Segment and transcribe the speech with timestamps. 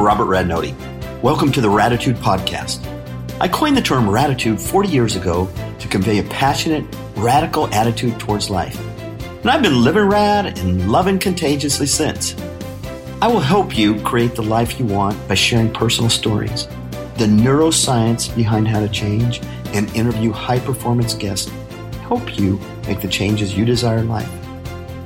[0.00, 1.20] I'm Robert Radnoti.
[1.20, 2.80] Welcome to the Raditude Podcast.
[3.38, 5.46] I coined the term Raditude 40 years ago
[5.78, 6.86] to convey a passionate,
[7.16, 8.80] radical attitude towards life.
[9.42, 12.34] And I've been living rad and loving contagiously since.
[13.20, 16.66] I will help you create the life you want by sharing personal stories,
[17.18, 19.42] the neuroscience behind how to change,
[19.74, 21.52] and interview high performance guests
[22.08, 24.32] help you make the changes you desire in life.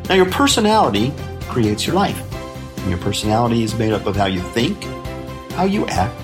[0.09, 1.13] Now, your personality
[1.49, 2.23] creates your life.
[2.89, 4.83] Your personality is made up of how you think,
[5.53, 6.21] how you act,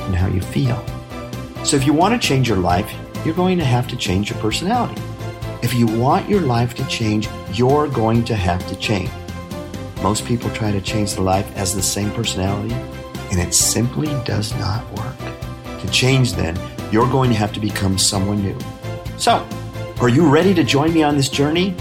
[0.00, 0.84] and how you feel.
[1.64, 2.92] So if you want to change your life,
[3.24, 5.00] you're going to have to change your personality.
[5.62, 9.10] If you want your life to change, you're going to have to change.
[10.02, 12.74] Most people try to change their life as the same personality,
[13.30, 15.16] and it simply does not work.
[15.80, 16.58] To change, then,
[16.92, 18.58] you're going to have to become someone new.
[19.16, 19.48] So,
[20.00, 21.74] are you ready to join me on this journey?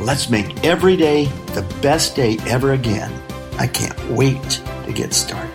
[0.00, 3.12] Let's make every day the best day ever again.
[3.58, 5.50] I can't wait to get started.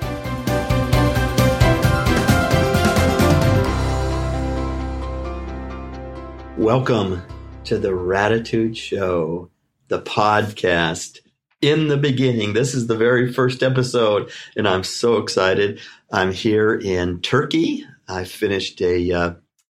[6.58, 7.22] Welcome
[7.66, 9.52] to the Raditude Show,
[9.88, 11.20] the podcast.
[11.62, 15.80] In the beginning, this is the very first episode, and I'm so excited.
[16.12, 17.86] I'm here in Turkey.
[18.08, 19.34] I finished a uh,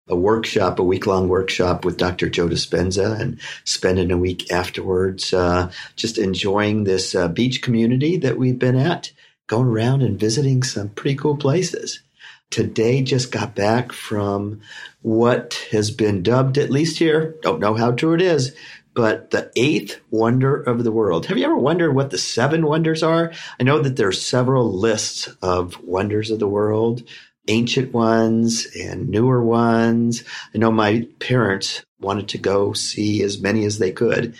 [0.09, 2.29] a workshop, a week long workshop with Dr.
[2.29, 8.39] Joe Dispenza and spending a week afterwards uh, just enjoying this uh, beach community that
[8.39, 9.12] we've been at,
[9.49, 12.03] going around and visiting some pretty cool places.
[12.51, 14.61] Today just got back from
[15.03, 18.55] what has been dubbed, at least here, don't know how true it is,
[18.95, 21.27] but the eighth wonder of the world.
[21.27, 23.33] Have you ever wondered what the seven wonders are?
[23.61, 27.03] I know that there are several lists of wonders of the world
[27.49, 30.25] ancient ones and newer ones.
[30.55, 34.34] I know my parents wanted to go see as many as they could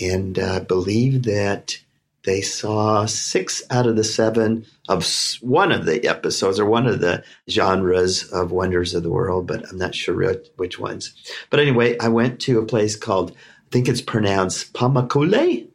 [0.00, 1.78] and uh, believe that
[2.24, 5.06] they saw six out of the seven of
[5.40, 9.68] one of the episodes or one of the genres of Wonders of the World, but
[9.70, 11.14] I'm not sure which ones.
[11.50, 15.68] But anyway, I went to a place called, I think it's pronounced Pamukkale,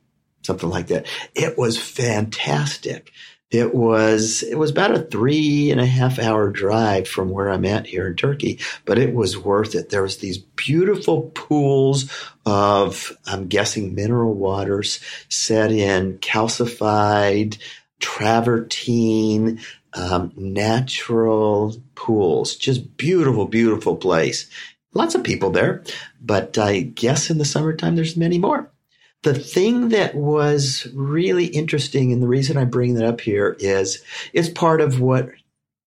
[0.43, 1.07] something like that.
[1.33, 3.11] It was fantastic.
[3.53, 7.65] It was it was about a three and a half hour drive from where I'm
[7.65, 9.91] at here in Turkey, but it was worth it.
[9.91, 12.11] There was these beautiful pools
[12.47, 14.99] of I'm guessing mineral waters
[15.29, 17.59] set in calcified
[17.99, 19.59] travertine
[19.93, 22.55] um, natural pools.
[22.55, 24.49] Just beautiful, beautiful place.
[24.95, 25.83] Lots of people there,
[26.19, 28.72] but I guess in the summertime there's many more
[29.23, 34.03] the thing that was really interesting, and the reason I bring that up here is
[34.33, 35.29] it's part of what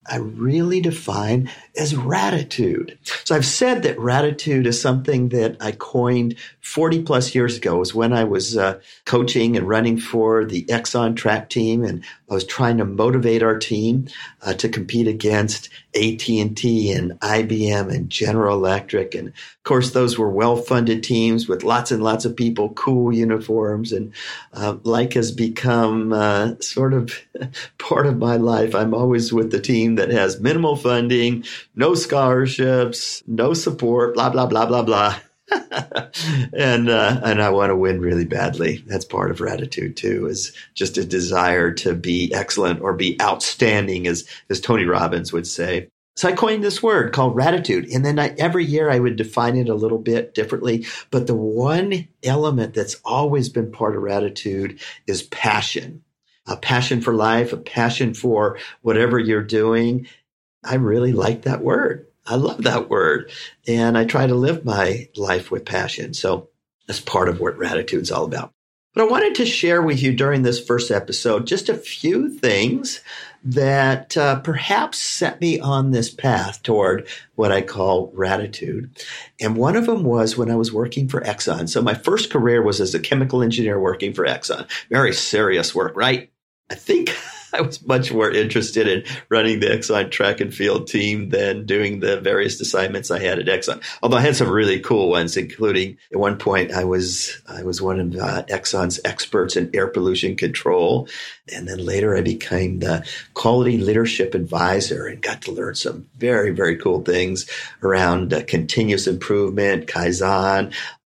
[0.07, 2.97] I really define as raditude.
[3.25, 7.75] So I've said that raditude is something that I coined 40 plus years ago.
[7.75, 12.03] It was when I was uh, coaching and running for the Exxon track team, and
[12.29, 14.07] I was trying to motivate our team
[14.41, 19.15] uh, to compete against AT&T and IBM and General Electric.
[19.15, 23.91] And of course, those were well-funded teams with lots and lots of people, cool uniforms.
[23.91, 24.13] And
[24.53, 27.13] uh, like has become uh, sort of
[27.77, 28.75] part of my life.
[28.75, 31.43] I'm always with the team that has minimal funding,
[31.75, 35.19] no scholarships, no support, blah, blah, blah, blah, blah.
[36.53, 38.83] and uh, and I want to win really badly.
[38.85, 44.05] That's part of raditude too, is just a desire to be excellent or be outstanding,
[44.07, 45.89] as as Tony Robbins would say.
[46.19, 49.55] So I coined this word called raditude, and then I, every year I would define
[49.55, 50.85] it a little bit differently.
[51.11, 56.03] But the one element that's always been part of raditude is passion,
[56.45, 60.07] a passion for life, a passion for whatever you're doing.
[60.69, 62.05] I really like that word.
[62.27, 63.31] I love that word.
[63.67, 66.13] And I try to live my life with passion.
[66.13, 66.49] So
[66.85, 68.53] that's part of what raditude is all about.
[68.93, 73.01] But I wanted to share with you during this first episode just a few things
[73.43, 78.89] that uh, perhaps set me on this path toward what I call raditude.
[79.39, 81.67] And one of them was when I was working for Exxon.
[81.67, 84.67] So my first career was as a chemical engineer working for Exxon.
[84.89, 86.31] Very serious work, right?
[86.69, 87.15] I think
[87.53, 91.99] I was much more interested in running the Exxon track and field team than doing
[91.99, 93.83] the various assignments I had at Exxon.
[94.01, 97.81] Although I had some really cool ones, including at one point I was I was
[97.81, 101.07] one of uh, Exxon's experts in air pollution control,
[101.53, 106.51] and then later I became the quality leadership advisor and got to learn some very
[106.51, 107.49] very cool things
[107.83, 110.73] around uh, continuous improvement, kaizen.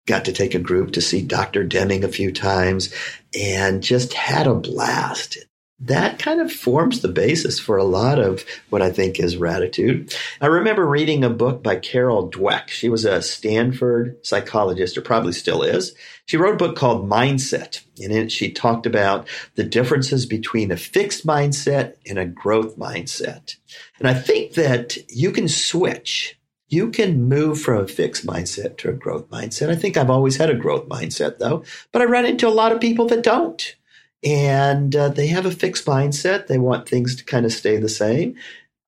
[0.08, 1.62] Got to take a group to see Dr.
[1.62, 2.92] Deming a few times
[3.38, 5.38] and just had a blast
[5.84, 10.16] that kind of forms the basis for a lot of what I think is raditude.
[10.40, 12.68] I remember reading a book by Carol Dweck.
[12.68, 15.94] She was a Stanford psychologist, or probably still is.
[16.26, 17.84] She wrote a book called Mindset.
[17.96, 23.56] In it, she talked about the differences between a fixed mindset and a growth mindset.
[23.98, 26.38] And I think that you can switch.
[26.68, 29.68] You can move from a fixed mindset to a growth mindset.
[29.68, 32.72] I think I've always had a growth mindset though, but I run into a lot
[32.72, 33.74] of people that don't
[34.24, 36.46] and uh, they have a fixed mindset.
[36.46, 38.36] They want things to kind of stay the same,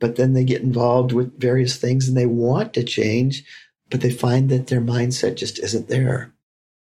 [0.00, 3.44] but then they get involved with various things and they want to change,
[3.90, 6.32] but they find that their mindset just isn't there.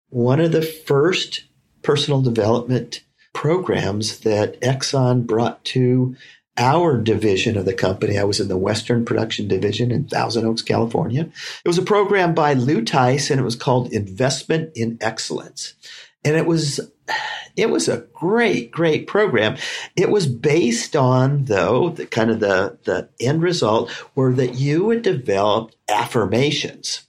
[0.10, 1.46] One of the first
[1.82, 3.04] personal development
[3.34, 6.16] programs that Exxon brought to
[6.58, 8.18] our division of the company.
[8.18, 11.30] I was in the Western Production Division in Thousand Oaks, California.
[11.64, 15.74] It was a program by Lou Tice and it was called Investment in Excellence.
[16.24, 16.80] And it was
[17.56, 19.58] it was a great, great program.
[19.96, 24.86] It was based on, though, the kind of the, the end result were that you
[24.86, 27.04] would develop affirmations.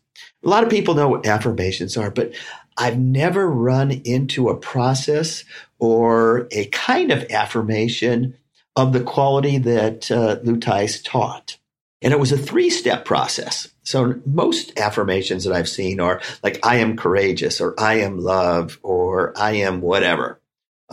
[0.45, 2.33] A lot of people know what affirmations are, but
[2.77, 5.45] I've never run into a process
[5.79, 8.37] or a kind of affirmation
[8.75, 11.59] of the quality that uh, Lou Tice taught.
[12.01, 13.69] And it was a three step process.
[13.85, 18.79] So most affirmations that I've seen are like, I am courageous or I am love
[18.83, 20.41] or I am whatever.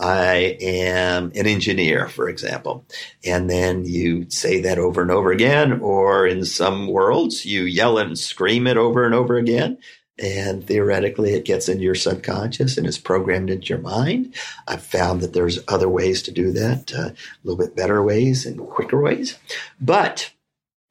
[0.00, 2.86] I am an engineer, for example.
[3.24, 7.98] And then you say that over and over again, or in some worlds, you yell
[7.98, 9.76] and scream it over and over again.
[10.18, 14.34] And theoretically, it gets into your subconscious and is programmed into your mind.
[14.66, 17.14] I've found that there's other ways to do that, uh, a
[17.44, 19.38] little bit better ways and quicker ways.
[19.80, 20.30] But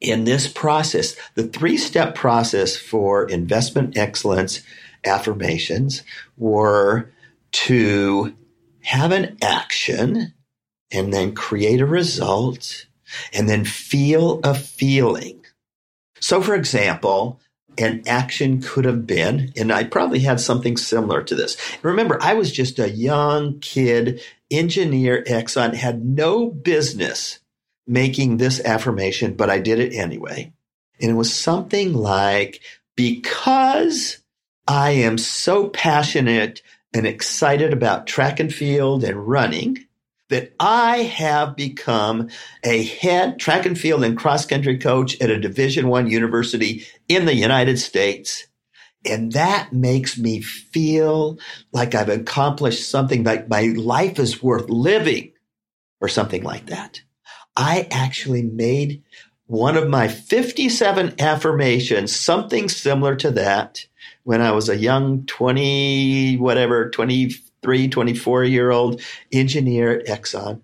[0.00, 4.60] in this process, the three step process for investment excellence
[5.04, 6.02] affirmations
[6.36, 7.10] were
[7.52, 8.34] to
[8.82, 10.34] have an action
[10.90, 12.86] and then create a result
[13.32, 15.44] and then feel a feeling.
[16.20, 17.40] So, for example,
[17.78, 21.56] an action could have been, and I probably had something similar to this.
[21.82, 24.20] Remember, I was just a young kid,
[24.50, 27.38] engineer, Exxon, had no business
[27.86, 30.52] making this affirmation, but I did it anyway.
[31.00, 32.60] And it was something like,
[32.96, 34.18] because
[34.68, 36.62] I am so passionate
[36.94, 39.86] and excited about track and field and running
[40.28, 42.28] that I have become
[42.64, 47.24] a head track and field and cross country coach at a division one university in
[47.24, 48.46] the United States.
[49.04, 51.38] And that makes me feel
[51.72, 55.32] like I've accomplished something like my life is worth living
[56.00, 57.00] or something like that.
[57.56, 59.02] I actually made
[59.46, 63.84] one of my 57 affirmations, something similar to that
[64.22, 69.02] when I was a young 20, whatever, 23, 24 year old
[69.32, 70.60] engineer at Exxon.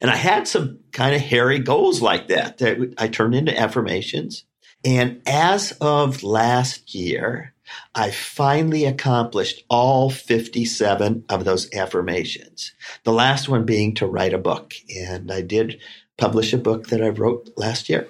[0.00, 4.44] And I had some kind of hairy goals like that that I turned into affirmations.
[4.84, 7.54] And as of last year,
[7.94, 12.72] I finally accomplished all 57 of those affirmations.
[13.04, 14.74] The last one being to write a book.
[14.94, 15.80] And I did
[16.18, 18.08] publish a book that I wrote last year.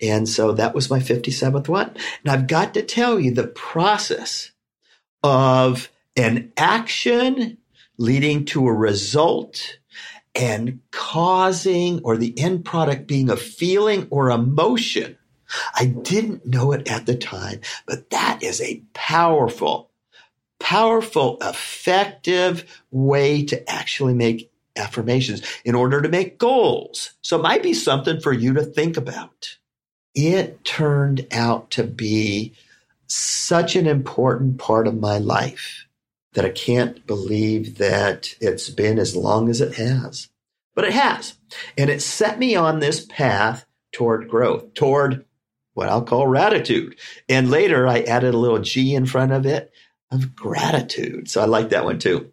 [0.00, 1.94] And so that was my 57th one.
[2.24, 4.50] And I've got to tell you the process
[5.22, 7.58] of an action
[7.98, 9.78] leading to a result
[10.34, 15.16] and causing or the end product being a feeling or emotion.
[15.74, 19.90] I didn't know it at the time, but that is a powerful,
[20.60, 24.49] powerful, effective way to actually make
[24.80, 27.12] affirmations in order to make goals.
[27.22, 29.56] So it might be something for you to think about.
[30.14, 32.54] It turned out to be
[33.06, 35.86] such an important part of my life
[36.32, 40.28] that I can't believe that it's been as long as it has.
[40.74, 41.34] But it has.
[41.76, 45.24] And it set me on this path toward growth, toward
[45.74, 46.96] what I'll call raditude.
[47.28, 49.72] And later I added a little G in front of it
[50.10, 51.28] of gratitude.
[51.28, 52.32] So I like that one too.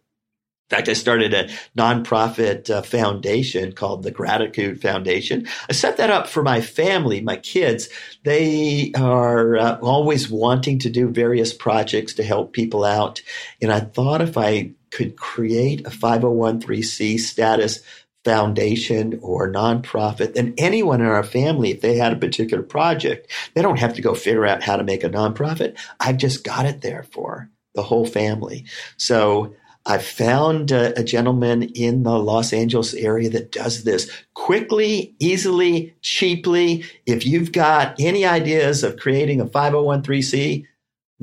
[0.69, 1.47] In fact, I started a
[1.77, 5.47] nonprofit uh, foundation called the Gratitude Foundation.
[5.69, 7.87] I set that up for my family, my kids.
[8.25, 13.21] They are uh, always wanting to do various projects to help people out.
[13.61, 17.79] And I thought if I could create a 501c status
[18.25, 23.61] foundation or nonprofit, then anyone in our family, if they had a particular project, they
[23.61, 25.77] don't have to go figure out how to make a nonprofit.
[26.01, 28.65] I've just got it there for the whole family.
[28.97, 29.55] So
[29.87, 35.95] I found a, a, gentleman in the Los Angeles area that does this quickly, easily,
[36.01, 36.83] cheaply.
[37.05, 40.65] If you've got any ideas of creating a 501c,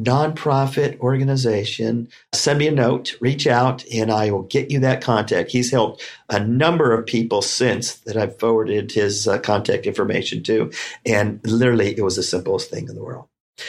[0.00, 5.52] nonprofit organization, send me a note, reach out, and I will get you that contact.
[5.52, 10.72] He's helped a number of people since that I've forwarded his uh, contact information to.
[11.04, 13.26] And literally, it was the simplest thing in the world.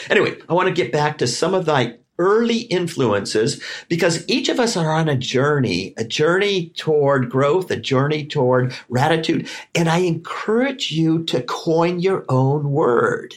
[0.09, 4.59] Anyway, I want to get back to some of the early influences because each of
[4.59, 9.49] us are on a journey, a journey toward growth, a journey toward raditude.
[9.73, 13.35] And I encourage you to coin your own word.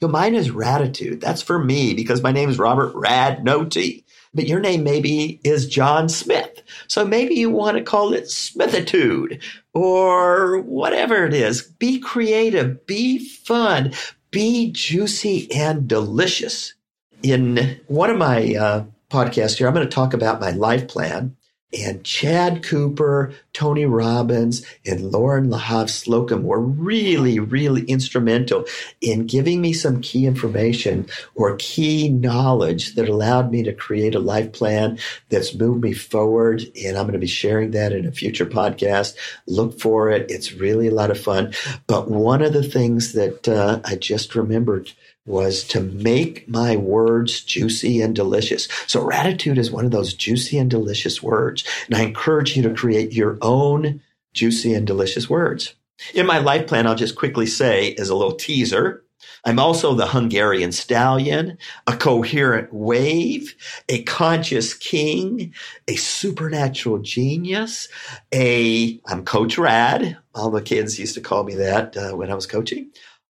[0.00, 1.20] Your mine is raditude.
[1.20, 4.04] That's for me because my name is Robert Radnoti.
[4.32, 6.62] But your name maybe is John Smith.
[6.86, 9.42] So maybe you want to call it Smithitude
[9.74, 11.62] or whatever it is.
[11.62, 13.92] Be creative, be fun,
[14.30, 16.74] be juicy and delicious.
[17.22, 21.36] In one of my uh, podcasts here, I'm going to talk about my life plan
[21.72, 28.64] and Chad Cooper, Tony Robbins, and Loren Lahav Slocum were really, really instrumental
[29.00, 34.20] in giving me some key information or key knowledge that allowed me to create a
[34.20, 34.98] life plan
[35.28, 36.64] that's moved me forward.
[36.84, 39.14] And I'm going to be sharing that in a future podcast.
[39.46, 40.28] Look for it.
[40.28, 41.52] It's really a lot of fun.
[41.86, 44.92] But one of the things that uh, I just remembered
[45.30, 48.68] was to make my words juicy and delicious.
[48.86, 51.64] So raditude is one of those juicy and delicious words.
[51.86, 54.00] And I encourage you to create your own
[54.34, 55.74] juicy and delicious words.
[56.14, 59.04] In my life plan, I'll just quickly say as a little teaser,
[59.44, 63.54] I'm also the Hungarian stallion, a coherent wave,
[63.88, 65.54] a conscious king,
[65.88, 67.88] a supernatural genius,
[68.32, 70.18] a, I'm Coach Rad.
[70.34, 72.90] All the kids used to call me that uh, when I was coaching.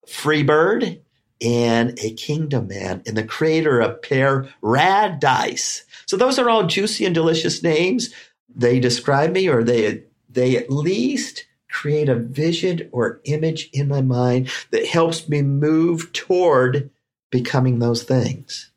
[0.07, 1.01] Free bird,
[1.41, 5.85] and a kingdom man and the creator of Paradise.
[6.05, 8.13] So those are all juicy and delicious names.
[8.53, 14.01] They describe me or they they at least create a vision or image in my
[14.01, 16.89] mind that helps me move toward
[17.31, 18.71] becoming those things,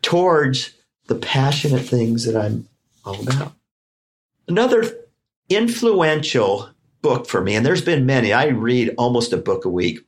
[0.00, 0.72] towards
[1.08, 2.68] the passionate things that I'm
[3.04, 3.52] all about.
[4.46, 4.96] Another
[5.50, 6.70] influential
[7.02, 10.00] book for me, and there's been many, I read almost a book a week,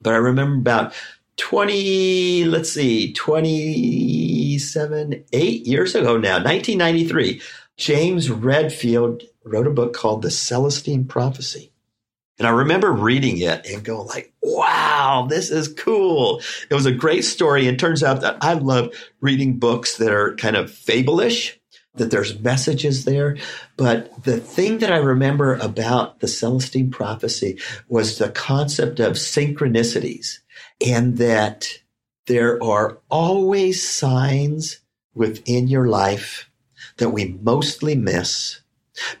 [0.00, 0.94] but I remember about
[1.38, 7.40] 20, let's see, 27, eight years ago now, 1993,
[7.76, 11.72] James Redfield wrote a book called The Celestine Prophecy.
[12.38, 16.40] And I remember reading it and going like, wow, this is cool.
[16.70, 17.68] It was a great story.
[17.68, 21.56] And turns out that I love reading books that are kind of fableish,
[21.94, 23.36] that there's messages there.
[23.76, 27.58] But the thing that I remember about the Celestine prophecy
[27.88, 30.38] was the concept of synchronicities
[30.84, 31.68] and that
[32.26, 34.80] there are always signs
[35.14, 36.50] within your life
[36.98, 38.60] that we mostly miss.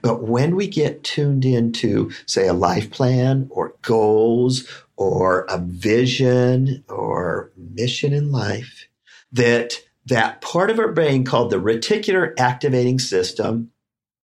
[0.02, 6.84] But when we get tuned into, say, a life plan or goals or a vision
[6.88, 8.88] or mission in life,
[9.32, 13.70] that that part of our brain called the reticular activating system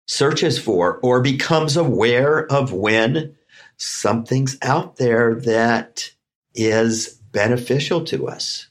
[0.07, 3.35] searches for or becomes aware of when
[3.77, 6.11] something's out there that
[6.53, 8.69] is beneficial to us.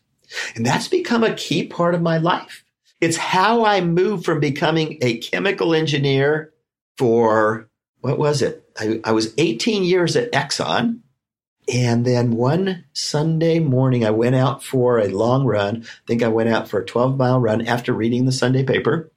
[0.57, 2.65] And that's become a key part of my life.
[3.01, 6.53] It's how I moved from becoming a chemical engineer
[6.97, 7.69] for,
[8.01, 8.65] what was it?
[8.79, 11.01] I, I was 18 years at Exxon.
[11.73, 15.83] And then one Sunday morning, I went out for a long run.
[15.85, 19.11] I think I went out for a 12 mile run after reading the Sunday paper.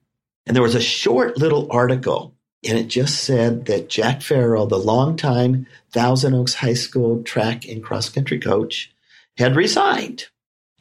[0.45, 4.77] And there was a short little article, and it just said that Jack Farrell, the
[4.77, 8.93] longtime Thousand Oaks High School track and cross country coach,
[9.37, 10.25] had resigned.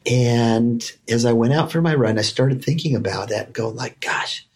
[0.05, 3.75] And as I went out for my run, I started thinking about that and going
[3.75, 4.47] like, gosh,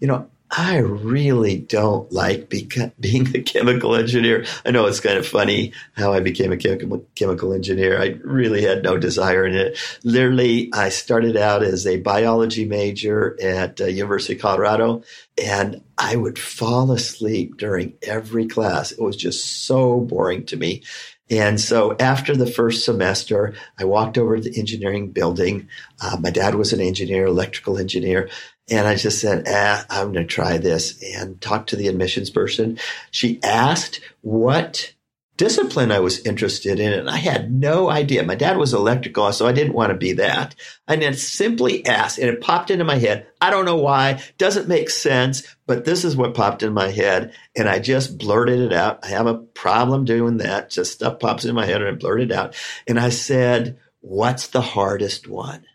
[0.00, 4.46] you know, I really don't like beca- being a chemical engineer.
[4.64, 8.00] I know it's kind of funny how I became a chemical, chemical engineer.
[8.00, 9.78] I really had no desire in it.
[10.04, 15.02] Literally, I started out as a biology major at uh, University of Colorado,
[15.42, 18.92] and I would fall asleep during every class.
[18.92, 20.82] It was just so boring to me.
[21.30, 25.68] And so after the first semester, I walked over to the engineering building.
[26.00, 28.30] Uh, my dad was an engineer, electrical engineer.
[28.70, 32.30] And I just said, ah, I'm going to try this and talked to the admissions
[32.30, 32.78] person.
[33.10, 34.92] She asked what
[35.38, 38.24] discipline I was interested in, and I had no idea.
[38.24, 40.54] My dad was electrical, so I didn't want to be that.
[40.86, 43.26] And then simply asked, and it popped into my head.
[43.40, 47.32] I don't know why, doesn't make sense, but this is what popped in my head,
[47.56, 48.98] and I just blurted it out.
[49.04, 50.70] I have a problem doing that.
[50.70, 52.54] Just stuff pops in my head, and I blurted it out.
[52.86, 55.64] And I said, What's the hardest one?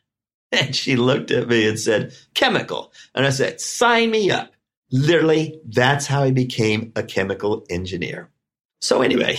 [0.52, 2.94] And she looked at me and said, Chemical.
[3.16, 4.52] And I said, Sign me up.
[4.92, 8.30] Literally, that's how I became a chemical engineer.
[8.84, 9.38] So anyway,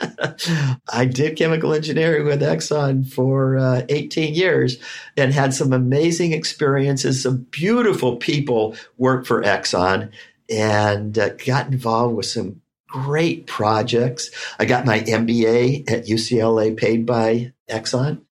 [0.90, 4.78] I did chemical engineering with Exxon for uh, 18 years
[5.18, 7.22] and had some amazing experiences.
[7.22, 10.12] Some beautiful people worked for Exxon
[10.48, 14.30] and uh, got involved with some great projects.
[14.58, 18.22] I got my MBA at UCLA paid by Exxon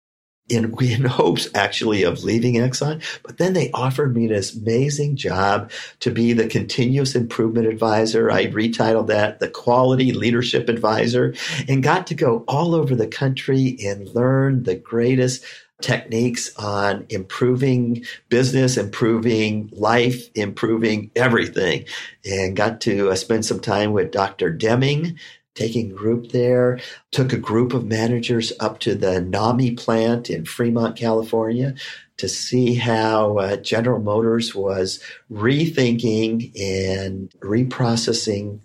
[0.49, 3.01] in, in hopes actually of leaving Exxon.
[3.23, 8.31] But then they offered me this amazing job to be the continuous improvement advisor.
[8.31, 11.33] I retitled that the quality leadership advisor
[11.67, 15.43] and got to go all over the country and learn the greatest
[15.81, 21.85] techniques on improving business, improving life, improving everything,
[22.25, 24.49] and got to uh, spend some time with Dr.
[24.49, 25.19] Deming
[25.55, 26.79] taking group there.
[27.11, 31.75] Took a group of managers up to the NUMMI plant in Fremont, California
[32.17, 34.99] to see how uh, General Motors was
[35.31, 38.59] rethinking and reprocessing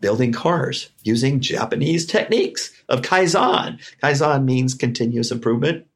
[0.00, 3.80] building cars using Japanese techniques of Kaizen.
[4.02, 5.86] Kaizen means continuous improvement.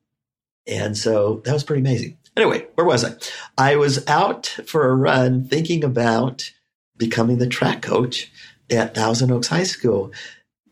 [0.66, 2.18] And so that was pretty amazing.
[2.37, 3.14] Anyway, where was I?
[3.58, 6.50] I was out for a run thinking about
[6.96, 8.30] becoming the track coach
[8.71, 10.12] at Thousand Oaks High School,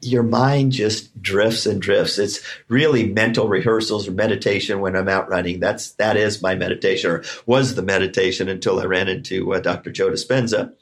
[0.03, 2.19] your mind just drifts and drifts.
[2.19, 5.61] It's really mental rehearsals or meditation when I'm out running.
[5.61, 9.91] That's that is my meditation, or was the meditation until I ran into uh, Dr.
[9.91, 10.73] Joe Dispenza.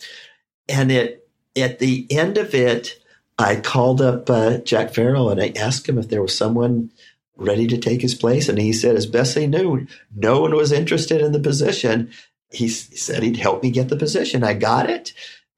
[0.68, 3.02] And it at the end of it,
[3.38, 6.90] I called up uh, Jack Farrell and I asked him if there was someone
[7.36, 10.72] ready to take his place, and he said, as best he knew, no one was
[10.72, 12.10] interested in the position.
[12.50, 14.42] He, he said he'd help me get the position.
[14.42, 15.12] I got it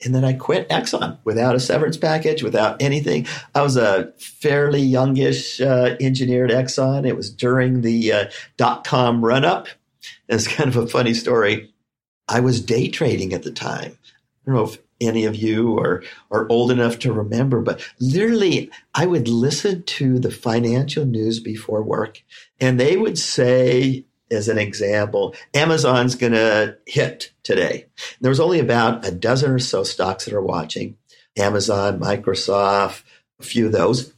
[0.05, 3.27] and then I quit Exxon without a severance package, without anything.
[3.55, 7.07] I was a fairly youngish uh, engineer at Exxon.
[7.07, 8.25] It was during the uh,
[8.57, 9.69] dot com run up.
[10.29, 11.73] It's kind of a funny story.
[12.29, 13.99] I was day trading at the time.
[14.03, 18.71] I don't know if any of you are, are old enough to remember, but literally
[18.95, 22.23] I would listen to the financial news before work
[22.61, 27.87] and they would say as an example, Amazon's going to hit today.
[28.21, 30.97] There was only about a dozen or so stocks that are watching
[31.37, 33.03] Amazon, Microsoft,
[33.41, 34.13] a few of those.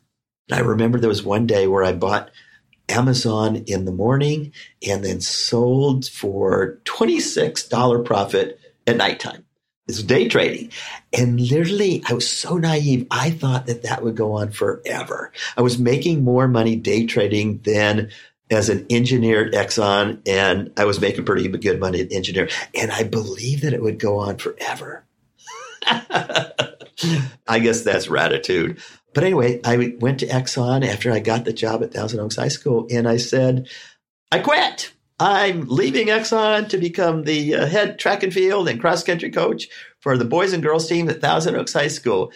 [0.49, 2.31] And I remember there was one day where I bought
[2.89, 4.53] Amazon in the morning
[4.87, 9.45] and then sold for $26 profit at nighttime.
[9.89, 10.71] It's day trading.
[11.13, 13.07] And literally, I was so naive.
[13.11, 15.33] I thought that that would go on forever.
[15.57, 18.11] I was making more money day trading than
[18.53, 22.49] as an engineer at Exxon, and I was making pretty good money at engineer.
[22.75, 25.05] And I believe that it would go on forever.
[25.87, 28.81] I guess that's gratitude.
[29.15, 32.49] But anyway, I went to Exxon after I got the job at Thousand Oaks High
[32.49, 33.69] School, and I said,
[34.31, 34.93] I quit.
[35.19, 39.69] I'm leaving Exxon to become the uh, head track and field and cross country coach
[40.01, 42.33] for the boys and girls team at Thousand Oaks High School.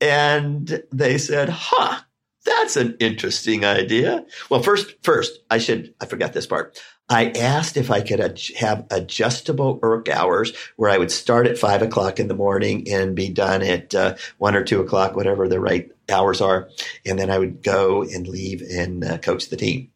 [0.00, 2.00] And they said, huh,
[2.44, 4.24] that's an interesting idea.
[4.50, 6.80] Well, first, first, I should, I forgot this part.
[7.08, 11.58] I asked if I could ad- have adjustable work hours where I would start at
[11.58, 15.48] five o'clock in the morning and be done at uh, one or two o'clock, whatever
[15.48, 16.70] the right hours are.
[17.04, 19.90] And then I would go and leave and uh, coach the team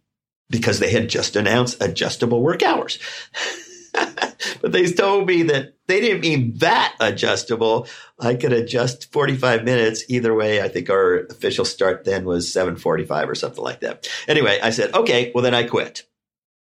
[0.51, 2.99] because they had just announced adjustable work hours.
[4.61, 7.87] but they told me that they didn't mean that adjustable.
[8.21, 10.63] I could adjust 45 minutes either way.
[10.63, 14.09] I think our official start then was 745 or something like that.
[14.27, 16.05] Anyway, I said, okay, well then I quit.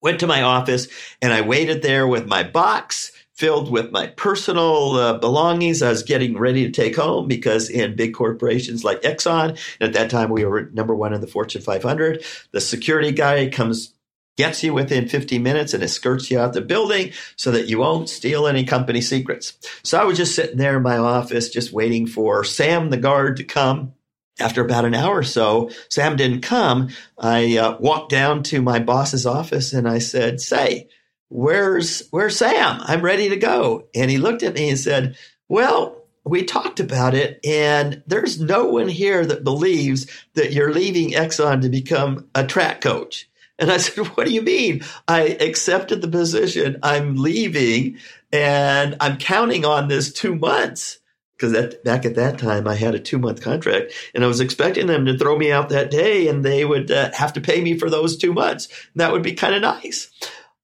[0.03, 0.89] Went to my office
[1.21, 6.03] and I waited there with my box filled with my personal uh, belongings I was
[6.03, 10.45] getting ready to take home because in big corporations like Exxon, at that time we
[10.45, 13.95] were number one in the Fortune 500, the security guy comes
[14.41, 18.09] gets you within 50 minutes and escorts you out the building so that you won't
[18.09, 19.53] steal any company secrets.
[19.83, 23.37] So I was just sitting there in my office, just waiting for Sam, the guard,
[23.37, 23.93] to come.
[24.39, 26.89] After about an hour or so, Sam didn't come.
[27.19, 30.89] I uh, walked down to my boss's office and I said, Say,
[31.29, 32.81] where's, where's Sam?
[32.81, 33.89] I'm ready to go.
[33.95, 35.19] And he looked at me and said,
[35.51, 41.11] Well, we talked about it, and there's no one here that believes that you're leaving
[41.11, 43.30] Exxon to become a track coach.
[43.61, 44.83] And I said, What do you mean?
[45.07, 46.79] I accepted the position.
[46.83, 47.99] I'm leaving
[48.33, 50.99] and I'm counting on this two months.
[51.37, 54.87] Because back at that time, I had a two month contract and I was expecting
[54.87, 57.79] them to throw me out that day and they would uh, have to pay me
[57.79, 58.69] for those two months.
[58.97, 60.11] That would be kind of nice.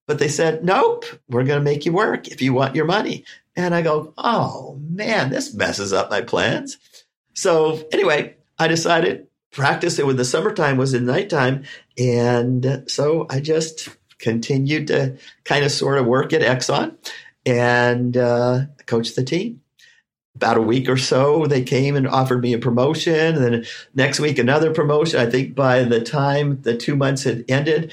[0.06, 3.24] But they said, Nope, we're going to make you work if you want your money.
[3.56, 6.76] And I go, Oh man, this messes up my plans.
[7.34, 9.25] So anyway, I decided
[9.56, 11.64] practice it when the summertime was in nighttime.
[11.98, 13.88] And so I just
[14.18, 16.94] continued to kind of sort of work at Exxon
[17.44, 19.62] and uh, coach the team.
[20.36, 23.34] about a week or so, they came and offered me a promotion.
[23.34, 23.64] And then
[23.94, 25.18] next week, another promotion.
[25.18, 27.92] I think by the time the two months had ended,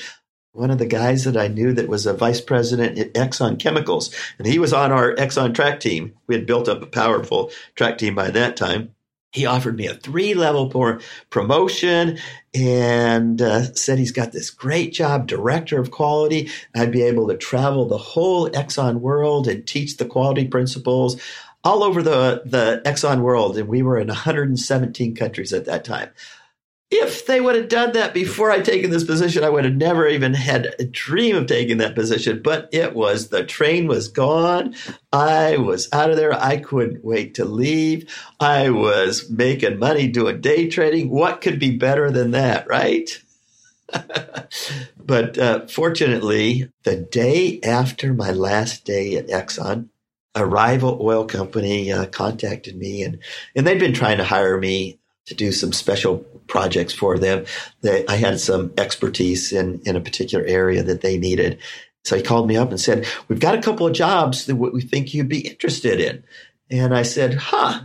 [0.51, 4.13] one of the guys that I knew that was a vice president at Exxon Chemicals,
[4.37, 6.13] and he was on our Exxon track team.
[6.27, 8.93] We had built up a powerful track team by that time.
[9.33, 10.69] He offered me a three level
[11.31, 12.19] promotion
[12.53, 16.51] and uh, said he's got this great job, director of quality.
[16.75, 21.19] I'd be able to travel the whole Exxon world and teach the quality principles
[21.63, 23.57] all over the, the Exxon world.
[23.57, 26.09] And we were in 117 countries at that time
[26.93, 30.07] if they would have done that before I'd taken this position, I would have never
[30.07, 32.41] even had a dream of taking that position.
[32.41, 34.75] But it was the train was gone.
[35.11, 36.33] I was out of there.
[36.33, 38.09] I couldn't wait to leave.
[38.39, 41.09] I was making money doing day trading.
[41.09, 43.21] What could be better than that, right?
[44.97, 49.89] but uh, fortunately, the day after my last day at Exxon,
[50.35, 53.19] a rival oil company uh, contacted me and,
[53.55, 57.45] and they'd been trying to hire me to do some special projects for them.
[57.81, 61.59] They, I had some expertise in, in a particular area that they needed.
[62.03, 64.81] So he called me up and said, We've got a couple of jobs that we
[64.81, 66.23] think you'd be interested in.
[66.69, 67.83] And I said, Huh,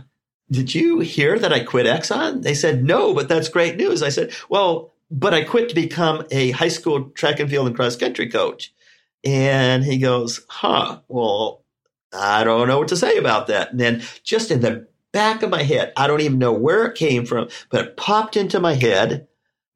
[0.51, 2.41] did you hear that I quit Exxon?
[2.43, 4.03] They said, No, but that's great news.
[4.03, 7.75] I said, Well, but I quit to become a high school track and field and
[7.75, 8.73] cross country coach.
[9.23, 11.63] And he goes, Huh, well,
[12.11, 13.71] I don't know what to say about that.
[13.71, 15.93] And then just in the back of my head.
[15.97, 19.27] I don't even know where it came from, but it popped into my head.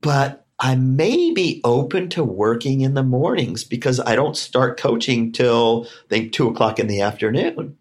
[0.02, 5.32] But I may be open to working in the mornings because I don't start coaching
[5.32, 7.78] till I think two o'clock in the afternoon.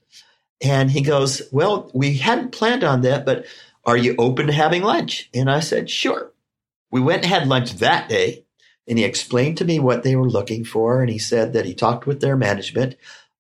[0.62, 3.46] And he goes, Well, we hadn't planned on that, but
[3.84, 5.28] are you open to having lunch?
[5.34, 6.32] And I said, Sure.
[6.90, 8.44] We went and had lunch that day.
[8.88, 11.00] And he explained to me what they were looking for.
[11.00, 12.96] And he said that he talked with their management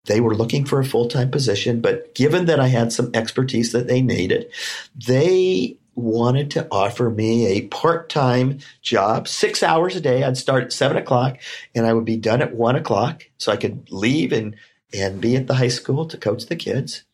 [0.06, 3.72] they were looking for a full time position, but given that I had some expertise
[3.72, 4.50] that they needed,
[4.94, 10.24] they wanted to offer me a part time job, six hours a day.
[10.24, 11.38] I'd start at seven o'clock
[11.74, 13.28] and I would be done at one o'clock.
[13.38, 14.56] So I could leave and,
[14.92, 17.04] and be at the high school to coach the kids,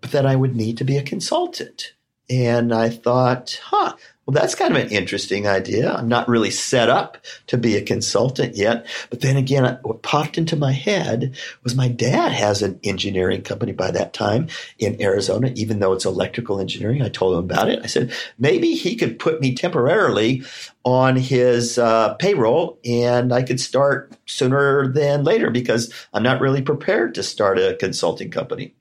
[0.00, 1.94] but that I would need to be a consultant.
[2.28, 3.96] And I thought, huh,
[4.30, 5.92] well, that's kind of an interesting idea.
[5.92, 8.86] I'm not really set up to be a consultant yet.
[9.10, 13.72] But then again, what popped into my head was my dad has an engineering company
[13.72, 14.46] by that time
[14.78, 17.02] in Arizona, even though it's electrical engineering.
[17.02, 17.80] I told him about it.
[17.82, 20.44] I said, maybe he could put me temporarily
[20.84, 26.62] on his uh, payroll and I could start sooner than later because I'm not really
[26.62, 28.76] prepared to start a consulting company.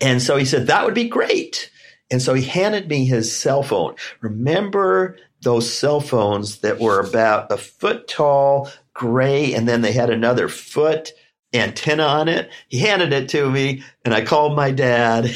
[0.00, 1.72] And so he said, that would be great.
[2.10, 3.94] And so he handed me his cell phone.
[4.20, 10.10] Remember those cell phones that were about a foot tall, gray, and then they had
[10.10, 11.12] another foot
[11.52, 12.50] antenna on it?
[12.68, 15.30] He handed it to me, and I called my dad.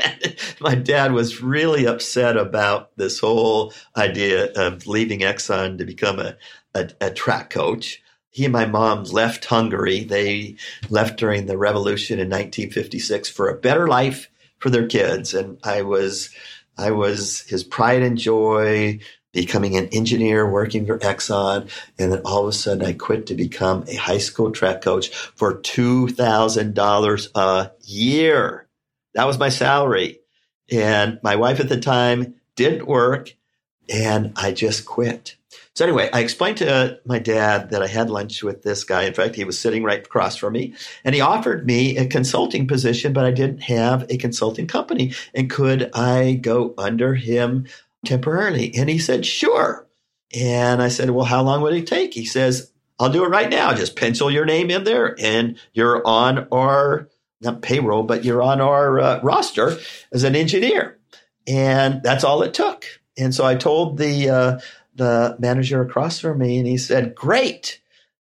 [0.60, 6.36] my dad was really upset about this whole idea of leaving Exxon to become a,
[6.74, 8.02] a, a track coach
[8.34, 10.02] he and my mom left Hungary.
[10.02, 10.56] They
[10.90, 14.28] left during the revolution in 1956 for a better life
[14.64, 15.34] for their kids.
[15.34, 16.30] And I was,
[16.78, 18.98] I was his pride and joy,
[19.30, 21.68] becoming an engineer, working for Exxon.
[21.98, 25.10] And then all of a sudden I quit to become a high school track coach
[25.10, 28.66] for $2,000 a year.
[29.12, 30.20] That was my salary.
[30.72, 33.36] And my wife at the time didn't work
[33.92, 35.36] and I just quit.
[35.74, 39.02] So anyway, I explained to my dad that I had lunch with this guy.
[39.02, 42.66] In fact, he was sitting right across from me and he offered me a consulting
[42.68, 45.14] position, but I didn't have a consulting company.
[45.34, 47.66] And could I go under him
[48.04, 48.72] temporarily?
[48.76, 49.86] And he said, sure.
[50.34, 52.14] And I said, well, how long would it take?
[52.14, 53.74] He says, I'll do it right now.
[53.74, 57.08] Just pencil your name in there and you're on our,
[57.40, 59.76] not payroll, but you're on our uh, roster
[60.12, 60.98] as an engineer.
[61.46, 62.84] And that's all it took.
[63.18, 64.60] And so I told the, uh,
[64.94, 67.80] the manager across from me and he said, Great.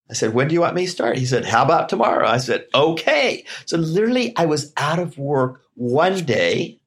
[0.09, 1.17] I said, When do you want me to start?
[1.17, 2.27] He said, How about tomorrow?
[2.27, 3.45] I said, Okay.
[3.65, 6.79] So literally, I was out of work one day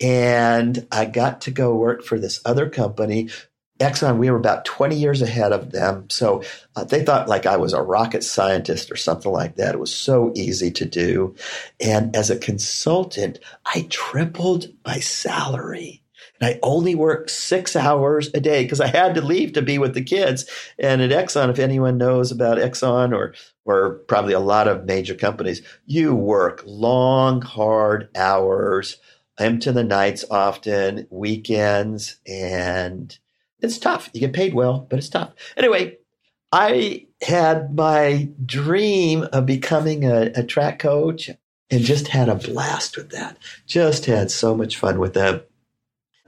[0.00, 3.30] and I got to go work for this other company.
[3.78, 6.08] Exxon, we were about 20 years ahead of them.
[6.08, 6.42] So
[6.74, 9.74] uh, they thought like I was a rocket scientist or something like that.
[9.74, 11.34] It was so easy to do.
[11.78, 16.02] And as a consultant, I tripled my salary.
[16.40, 19.78] And I only worked six hours a day because I had to leave to be
[19.78, 20.44] with the kids.
[20.78, 25.14] And at Exxon, if anyone knows about Exxon or or probably a lot of major
[25.14, 28.98] companies, you work long, hard hours,
[29.38, 33.18] into the nights often, weekends, and
[33.60, 34.08] it's tough.
[34.12, 35.32] You get paid well, but it's tough.
[35.56, 35.98] Anyway,
[36.52, 41.30] I had my dream of becoming a, a track coach.
[41.70, 43.36] and just had a blast with that.
[43.66, 45.48] Just had so much fun with that.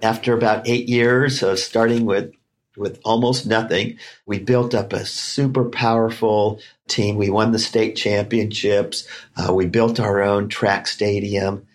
[0.03, 2.33] After about eight years of starting with
[2.77, 7.17] with almost nothing, we built up a super powerful team.
[7.17, 9.07] We won the state championships.
[9.37, 11.67] Uh, we built our own track stadium,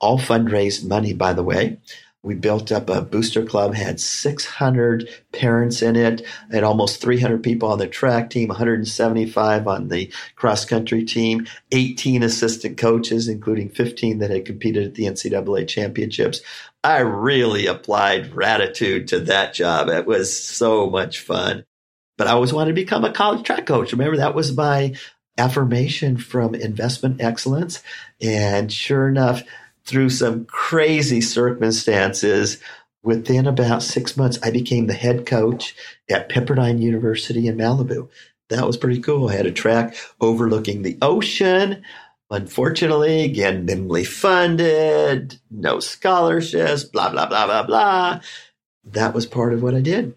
[0.00, 1.78] all fundraised money, by the way.
[2.22, 7.70] We built up a booster club, had 600 parents in it, had almost 300 people
[7.70, 14.18] on the track team, 175 on the cross country team, 18 assistant coaches, including 15
[14.18, 16.42] that had competed at the NCAA championships.
[16.82, 19.88] I really applied raditude to that job.
[19.88, 21.64] It was so much fun.
[22.16, 23.92] But I always wanted to become a college track coach.
[23.92, 24.94] Remember, that was my
[25.38, 27.82] affirmation from investment excellence.
[28.20, 29.42] And sure enough,
[29.84, 32.58] through some crazy circumstances,
[33.02, 35.74] within about six months, I became the head coach
[36.10, 38.08] at Pepperdine University in Malibu.
[38.50, 39.28] That was pretty cool.
[39.28, 41.82] I had a track overlooking the ocean.
[42.30, 48.20] Unfortunately, again, minimally funded, no scholarships, blah, blah, blah, blah, blah.
[48.84, 50.14] That was part of what I did,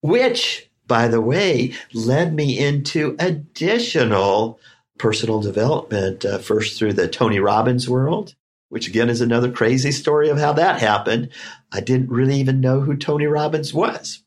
[0.00, 4.58] which, by the way, led me into additional
[4.98, 8.34] personal development, uh, first through the Tony Robbins world,
[8.70, 11.28] which again is another crazy story of how that happened.
[11.72, 14.22] I didn't really even know who Tony Robbins was.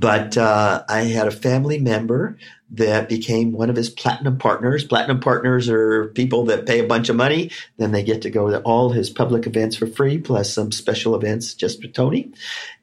[0.00, 2.38] But uh, I had a family member
[2.70, 4.82] that became one of his platinum partners.
[4.82, 8.48] Platinum partners are people that pay a bunch of money, then they get to go
[8.48, 12.32] to all his public events for free, plus some special events just for Tony.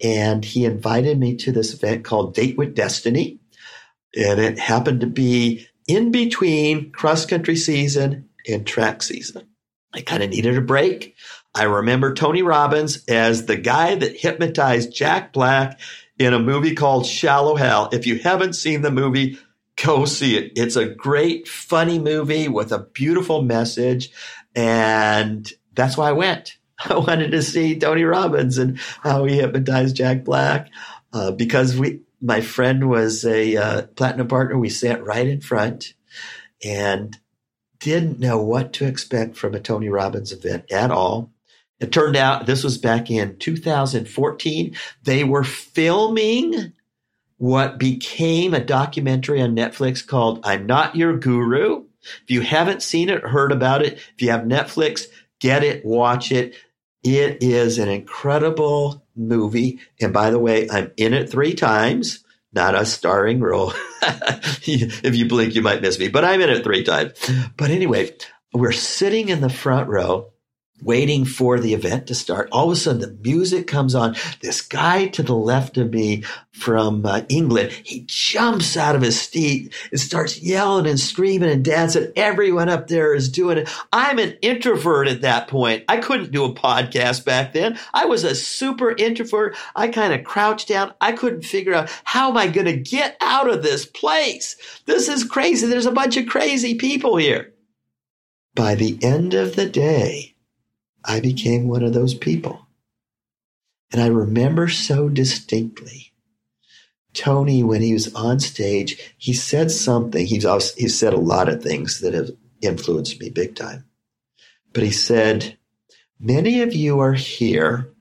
[0.03, 3.39] And he invited me to this event called Date with Destiny.
[4.15, 9.47] And it happened to be in between cross country season and track season.
[9.91, 11.15] I kind of needed a break.
[11.55, 15.79] I remember Tony Robbins as the guy that hypnotized Jack Black
[16.19, 17.89] in a movie called Shallow Hal.
[17.91, 19.37] If you haven't seen the movie,
[19.83, 20.53] go see it.
[20.55, 24.11] It's a great, funny movie with a beautiful message.
[24.55, 26.57] And that's why I went.
[26.89, 30.69] I wanted to see Tony Robbins and how he hypnotized Jack Black
[31.13, 34.57] uh, because we, my friend was a uh, platinum partner.
[34.57, 35.93] We sat right in front
[36.63, 37.17] and
[37.79, 41.31] didn't know what to expect from a Tony Robbins event at all.
[41.79, 44.75] It turned out this was back in 2014.
[45.03, 46.73] They were filming
[47.37, 51.85] what became a documentary on Netflix called I'm Not Your Guru.
[52.23, 55.05] If you haven't seen it, heard about it, if you have Netflix,
[55.39, 56.55] get it, watch it.
[57.03, 59.79] It is an incredible movie.
[60.01, 63.73] And by the way, I'm in it three times, not a starring role.
[64.01, 67.13] if you blink, you might miss me, but I'm in it three times.
[67.55, 68.15] But anyway,
[68.51, 70.31] we're sitting in the front row
[70.81, 72.49] waiting for the event to start.
[72.51, 74.15] All of a sudden, the music comes on.
[74.41, 79.19] This guy to the left of me from uh, England, he jumps out of his
[79.19, 82.11] seat and starts yelling and screaming and dancing.
[82.15, 83.69] Everyone up there is doing it.
[83.91, 85.83] I'm an introvert at that point.
[85.87, 87.77] I couldn't do a podcast back then.
[87.93, 89.55] I was a super introvert.
[89.75, 90.93] I kind of crouched down.
[91.01, 94.55] I couldn't figure out how am I going to get out of this place?
[94.85, 95.67] This is crazy.
[95.67, 97.53] There's a bunch of crazy people here.
[98.55, 100.33] By the end of the day,
[101.07, 102.67] I became one of those people.
[103.91, 106.07] And I remember so distinctly
[107.17, 110.23] Tony, when he was on stage, he said something.
[110.23, 112.29] He's he said a lot of things that have
[112.61, 113.85] influenced me big time.
[114.71, 115.57] But he said,
[116.19, 117.91] Many of you are here,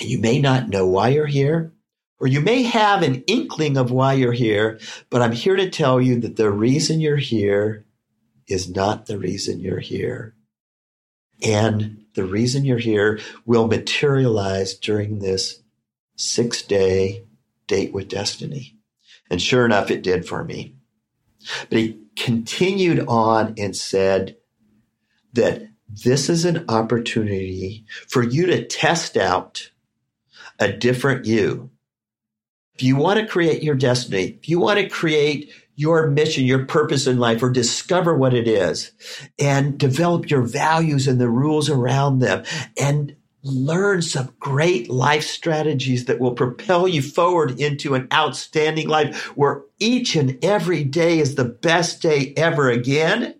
[0.00, 1.72] and you may not know why you're here,
[2.18, 6.00] or you may have an inkling of why you're here, but I'm here to tell
[6.00, 7.84] you that the reason you're here
[8.48, 10.34] is not the reason you're here.
[11.44, 15.62] And the reason you're here will materialize during this
[16.16, 17.24] six day
[17.66, 18.76] date with destiny.
[19.30, 20.76] And sure enough, it did for me.
[21.68, 24.36] But he continued on and said
[25.32, 29.70] that this is an opportunity for you to test out
[30.58, 31.70] a different you.
[32.74, 36.64] If you want to create your destiny, if you want to create your mission, your
[36.66, 38.92] purpose in life, or discover what it is
[39.38, 42.44] and develop your values and the rules around them
[42.78, 49.36] and learn some great life strategies that will propel you forward into an outstanding life
[49.36, 53.34] where each and every day is the best day ever again.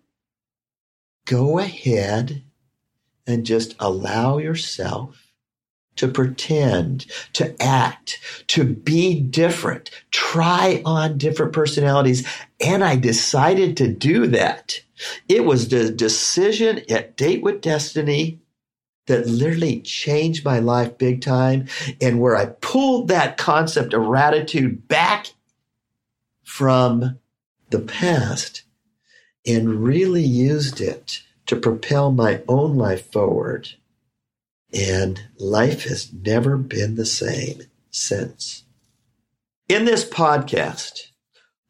[1.25, 2.43] Go ahead
[3.27, 5.22] and just allow yourself
[5.97, 12.27] to pretend, to act, to be different, try on different personalities.
[12.61, 14.81] And I decided to do that.
[15.29, 18.41] It was the decision at Date with Destiny
[19.07, 21.67] that literally changed my life big time
[22.01, 25.33] and where I pulled that concept of raditude back
[26.45, 27.19] from
[27.71, 28.63] the past
[29.47, 33.71] and really used it to propel my own life forward.
[34.73, 38.65] And life has never been the same since.
[39.69, 41.09] In this podcast,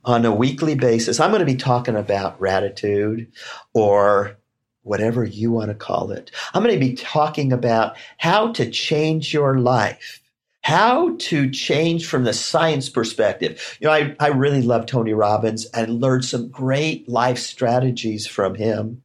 [0.05, 3.29] on a weekly basis, I'm going to be talking about raditude
[3.73, 4.37] or
[4.83, 6.31] whatever you want to call it.
[6.55, 10.23] I'm going to be talking about how to change your life
[10.63, 13.77] how to change from the science perspective.
[13.81, 18.55] You know, I, I really love Tony Robbins and learned some great life strategies from
[18.55, 19.03] him.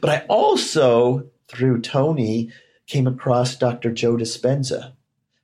[0.00, 2.50] But I also, through Tony,
[2.86, 3.92] came across Dr.
[3.92, 4.92] Joe Dispenza.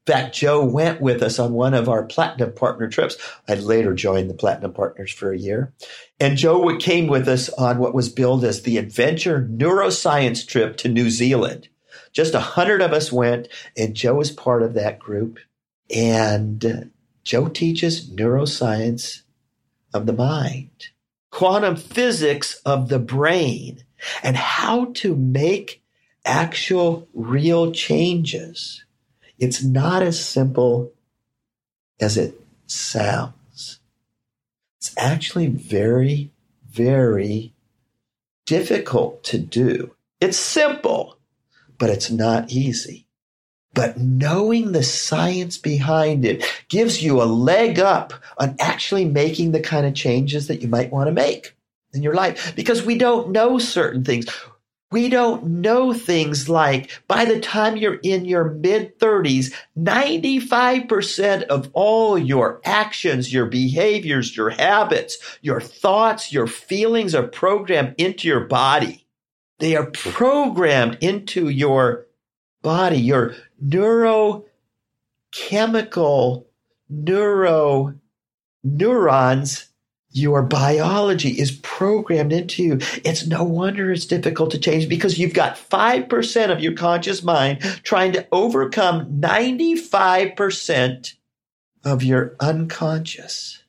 [0.06, 3.16] In fact, Joe went with us on one of our platinum partner trips.
[3.48, 5.72] I later joined the platinum partners for a year.
[6.18, 10.88] And Joe came with us on what was billed as the adventure neuroscience trip to
[10.88, 11.68] New Zealand.
[12.12, 15.38] Just a hundred of us went, and Joe was part of that group.
[15.94, 16.90] And
[17.22, 19.22] Joe teaches neuroscience
[19.94, 20.88] of the mind,
[21.30, 23.84] quantum physics of the brain,
[24.22, 25.81] and how to make
[26.24, 28.84] actual real changes.
[29.38, 30.92] It's not as simple
[32.00, 33.80] as it sounds.
[34.78, 36.30] It's actually very,
[36.68, 37.52] very
[38.46, 39.94] difficult to do.
[40.20, 41.18] It's simple,
[41.78, 43.06] but it's not easy.
[43.74, 49.60] But knowing the science behind it gives you a leg up on actually making the
[49.60, 51.56] kind of changes that you might want to make
[51.94, 54.26] in your life because we don't know certain things.
[54.92, 61.70] We don't know things like by the time you're in your mid 30s, 95% of
[61.72, 68.44] all your actions, your behaviors, your habits, your thoughts, your feelings are programmed into your
[68.44, 69.06] body.
[69.60, 72.06] They are programmed into your
[72.60, 76.44] body, your neurochemical
[76.90, 77.94] neuro
[78.62, 79.71] neurons
[80.12, 82.78] your biology is programmed into you.
[83.04, 87.60] It's no wonder it's difficult to change because you've got 5% of your conscious mind
[87.82, 91.14] trying to overcome 95%
[91.84, 93.61] of your unconscious.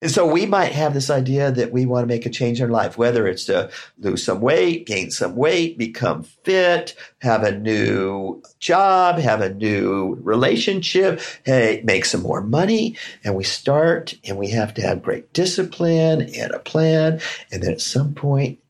[0.00, 2.70] And so we might have this idea that we want to make a change in
[2.70, 8.40] life, whether it's to lose some weight, gain some weight, become fit, have a new
[8.60, 12.96] job, have a new relationship, hey, make some more money.
[13.24, 17.20] And we start and we have to have great discipline and a plan.
[17.50, 18.60] And then at some point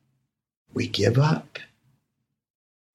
[0.72, 1.58] we give up.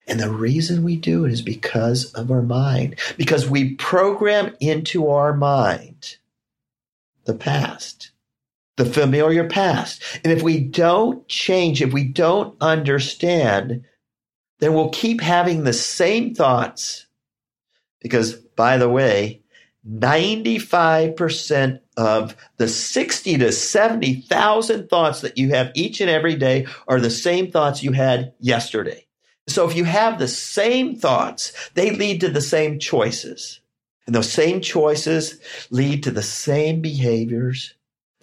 [0.08, 5.08] And the reason we do it is because of our mind, because we program into
[5.08, 6.16] our mind
[7.24, 8.10] the past
[8.76, 10.02] the familiar past.
[10.24, 13.84] And if we don't change, if we don't understand,
[14.58, 17.06] then we'll keep having the same thoughts.
[18.00, 19.42] Because, by the way,
[19.88, 27.00] 95% of the 60 to 70,000 thoughts that you have each and every day are
[27.00, 29.06] the same thoughts you had yesterday.
[29.46, 33.60] So if you have the same thoughts, they lead to the same choices.
[34.06, 35.38] And those same choices
[35.70, 37.74] lead to the same behaviors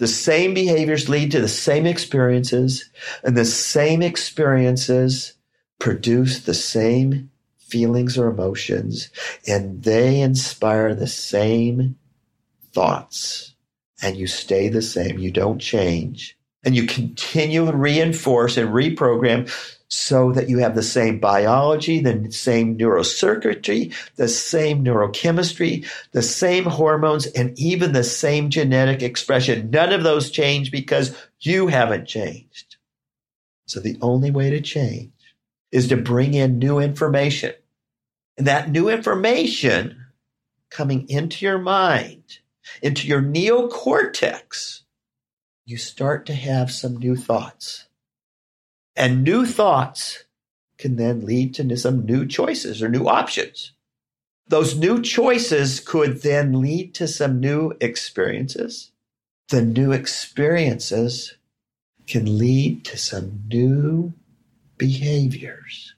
[0.02, 2.90] the same behaviors lead to the same experiences,
[3.24, 5.34] and the same experiences
[5.78, 9.12] produce the same feelings or emotions,
[9.46, 12.00] and they inspire the same
[12.74, 13.54] thoughts.
[14.02, 15.20] And you stay the same.
[15.20, 16.36] You don't change.
[16.64, 19.54] And you continue to reinforce and reprogram
[19.92, 26.64] so that you have the same biology, the same neurocircuitry, the same neurochemistry, the same
[26.64, 29.70] hormones, and even the same genetic expression.
[29.70, 32.78] None of those change because you haven't changed.
[33.66, 35.12] So the only way to change
[35.74, 37.54] is to bring in new information.
[38.38, 40.06] And that new information
[40.70, 42.40] coming into your mind,
[42.82, 44.84] into your neocortex,
[45.66, 47.88] you start to have some new thoughts
[48.96, 50.26] and new thoughts
[50.78, 53.74] can then lead to some new choices or new options.
[54.48, 58.92] Those new choices could then lead to some new experiences.
[59.50, 61.36] The new experiences
[62.08, 64.14] can lead to some new
[64.78, 65.96] behaviors.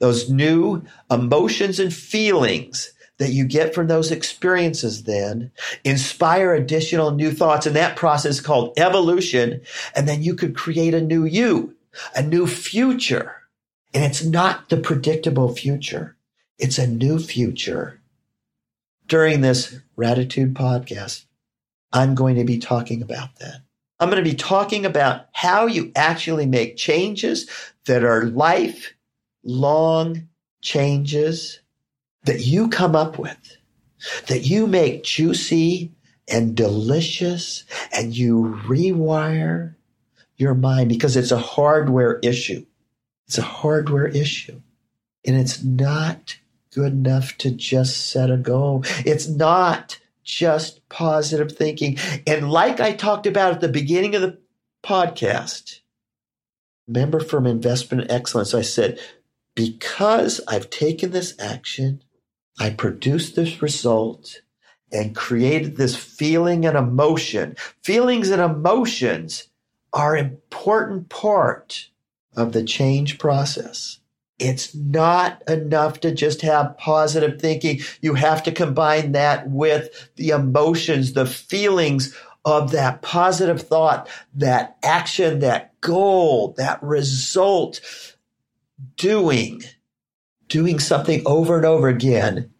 [0.00, 5.50] Those new emotions and feelings that you get from those experiences then
[5.84, 7.66] inspire additional new thoughts.
[7.66, 9.62] And that process called evolution.
[9.94, 11.74] And then you could create a new you
[12.14, 13.34] a new future.
[13.94, 16.16] And it's not the predictable future.
[16.58, 18.00] It's a new future.
[19.06, 21.24] During this Raditude podcast,
[21.92, 23.62] I'm going to be talking about that.
[24.00, 27.48] I'm going to be talking about how you actually make changes
[27.86, 30.28] that are lifelong
[30.60, 31.60] changes
[32.24, 33.56] that you come up with,
[34.26, 35.92] that you make juicy
[36.28, 39.74] and delicious and you rewire
[40.38, 42.64] your mind because it's a hardware issue.
[43.26, 44.62] It's a hardware issue.
[45.26, 46.38] And it's not
[46.72, 48.84] good enough to just set a goal.
[49.04, 51.98] It's not just positive thinking.
[52.26, 54.38] And like I talked about at the beginning of the
[54.84, 55.80] podcast,
[56.86, 58.98] remember from investment excellence, I said,
[59.54, 62.02] because I've taken this action,
[62.60, 64.40] I produced this result
[64.92, 67.56] and created this feeling and emotion.
[67.82, 69.48] Feelings and emotions
[69.98, 71.88] are important part
[72.36, 73.98] of the change process.
[74.38, 77.80] It's not enough to just have positive thinking.
[78.00, 84.76] You have to combine that with the emotions, the feelings of that positive thought, that
[84.84, 87.80] action, that goal, that result,
[88.96, 89.64] doing,
[90.46, 92.52] doing something over and over again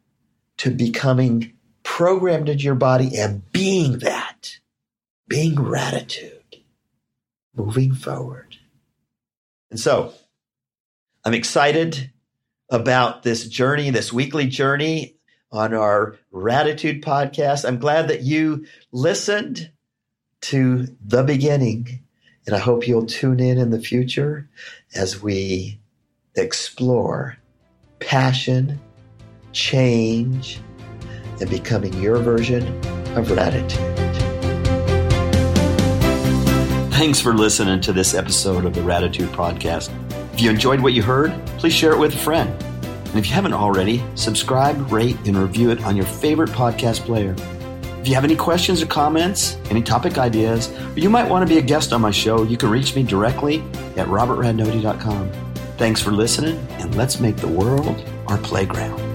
[0.57, 1.53] to becoming
[1.84, 4.59] programmed into your body and being that,
[5.28, 6.38] being raditude,
[7.59, 8.57] moving forward.
[9.71, 10.15] And so
[11.25, 12.11] I'm excited
[12.71, 15.17] about this journey, this weekly journey
[15.51, 17.67] on our Raditude podcast.
[17.67, 19.71] I'm glad that you listened
[20.43, 22.01] to the beginning,
[22.47, 24.49] and I hope you'll tune in in the future
[24.95, 25.81] as we
[26.37, 27.37] explore
[27.99, 28.81] passion,
[29.53, 30.61] change,
[31.41, 32.67] and becoming your version
[33.17, 33.97] of raditude.
[36.99, 39.88] Thanks for listening to this episode of the Raditude Podcast.
[40.34, 42.51] If you enjoyed what you heard, please share it with a friend.
[42.61, 47.36] And if you haven't already, subscribe, rate, and review it on your favorite podcast player.
[48.01, 51.55] If you have any questions or comments, any topic ideas, or you might want to
[51.55, 53.61] be a guest on my show, you can reach me directly
[53.96, 55.30] at robertradnoti.com.
[55.76, 59.08] Thanks for listening, and let's make the world our playground.